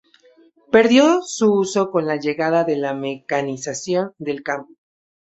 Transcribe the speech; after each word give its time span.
Perdió 0.71 1.21
su 1.21 1.53
uso 1.53 1.91
con 1.91 2.07
la 2.07 2.15
llegada 2.15 2.63
de 2.63 2.75
la 2.75 2.95
mecanización 2.95 4.15
del 4.17 4.41
campo. 4.41 4.73